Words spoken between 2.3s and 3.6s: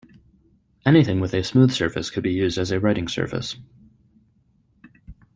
used as a writing surface.